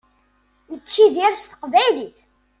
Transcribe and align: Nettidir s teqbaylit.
Nettidir 0.71 1.33
s 1.37 1.43
teqbaylit. 1.45 2.17